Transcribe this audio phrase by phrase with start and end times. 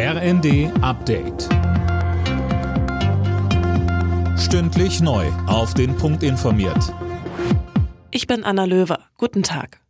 [0.00, 1.48] RND Update.
[4.38, 5.26] Stündlich neu.
[5.48, 6.94] Auf den Punkt informiert.
[8.12, 9.00] Ich bin Anna Löwer.
[9.16, 9.80] Guten Tag.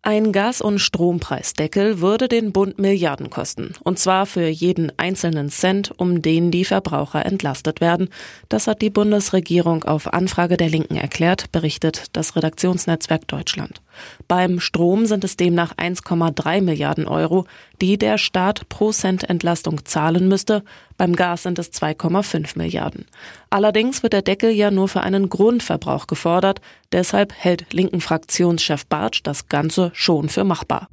[0.00, 3.74] Ein Gas- und Strompreisdeckel würde den Bund Milliarden kosten.
[3.82, 8.08] Und zwar für jeden einzelnen Cent, um den die Verbraucher entlastet werden.
[8.48, 13.82] Das hat die Bundesregierung auf Anfrage der Linken erklärt, berichtet das Redaktionsnetzwerk Deutschland.
[14.28, 17.46] Beim Strom sind es demnach 1,3 Milliarden Euro,
[17.80, 20.62] die der Staat pro Cent Entlastung zahlen müsste.
[20.96, 23.06] Beim Gas sind es 2,5 Milliarden.
[23.50, 26.60] Allerdings wird der Deckel ja nur für einen Grundverbrauch gefordert.
[26.92, 30.88] Deshalb hält linken Fraktionschef Bartsch das Ganze schon für machbar.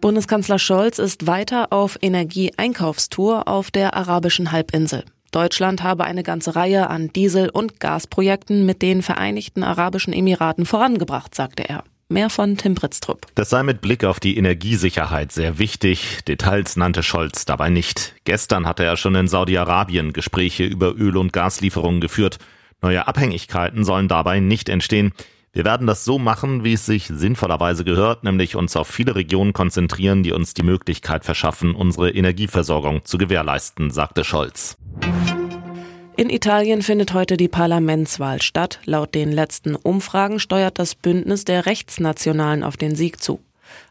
[0.00, 5.04] Bundeskanzler Scholz ist weiter auf Energieeinkaufstour auf der arabischen Halbinsel.
[5.34, 11.34] Deutschland habe eine ganze Reihe an Diesel- und Gasprojekten mit den Vereinigten Arabischen Emiraten vorangebracht,
[11.34, 11.82] sagte er.
[12.08, 13.26] Mehr von Tim Britztrup.
[13.34, 16.20] Das sei mit Blick auf die Energiesicherheit sehr wichtig.
[16.28, 18.14] Details nannte Scholz dabei nicht.
[18.24, 22.38] Gestern hatte er schon in Saudi-Arabien Gespräche über Öl- und Gaslieferungen geführt.
[22.80, 25.12] Neue Abhängigkeiten sollen dabei nicht entstehen.
[25.52, 29.52] Wir werden das so machen, wie es sich sinnvollerweise gehört, nämlich uns auf viele Regionen
[29.52, 34.76] konzentrieren, die uns die Möglichkeit verschaffen, unsere Energieversorgung zu gewährleisten, sagte Scholz.
[36.16, 38.78] In Italien findet heute die Parlamentswahl statt.
[38.84, 43.40] Laut den letzten Umfragen steuert das Bündnis der Rechtsnationalen auf den Sieg zu.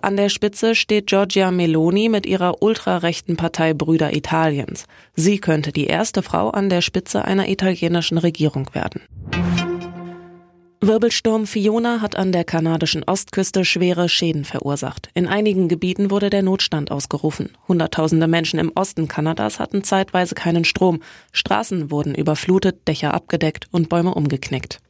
[0.00, 4.86] An der Spitze steht Giorgia Meloni mit ihrer ultrarechten Partei Brüder Italiens.
[5.14, 9.02] Sie könnte die erste Frau an der Spitze einer italienischen Regierung werden.
[10.80, 15.08] Wirbelsturm Fiona hat an der kanadischen Ostküste schwere Schäden verursacht.
[15.12, 17.50] In einigen Gebieten wurde der Notstand ausgerufen.
[17.66, 21.00] Hunderttausende Menschen im Osten Kanadas hatten zeitweise keinen Strom.
[21.32, 24.80] Straßen wurden überflutet, Dächer abgedeckt und Bäume umgeknickt.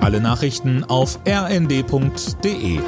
[0.00, 2.80] Alle Nachrichten auf rnd.de